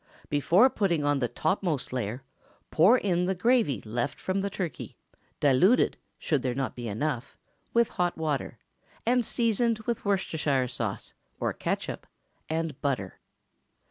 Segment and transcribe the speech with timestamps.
[0.29, 2.23] Before putting on the topmost layer,
[2.71, 4.97] pour in the gravy left from the turkey,
[5.39, 8.57] diluted—should there not be enough—with hot water,
[9.05, 12.07] and seasoned with Worcestershire sauce, or catsup,
[12.49, 13.19] and butter.